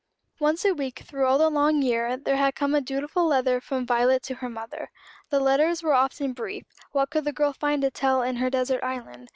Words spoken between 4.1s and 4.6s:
to her